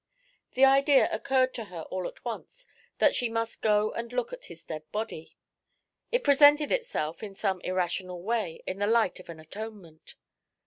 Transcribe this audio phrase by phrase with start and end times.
[0.53, 2.65] The idea occurred to her all at once
[2.97, 5.37] that she must go and look at his dead body.
[6.11, 10.15] It presented itself, in some irrational way, in the light of an atonement.